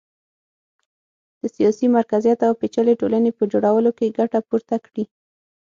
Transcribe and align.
د 1.39 1.41
سیاسي 1.55 1.87
مرکزیت 1.97 2.39
او 2.47 2.53
پېچلې 2.61 2.93
ټولنې 3.01 3.31
په 3.37 3.43
جوړولو 3.51 3.91
کې 3.97 4.15
ګټه 4.17 4.39
پورته 4.49 4.75
کړي 4.85 5.03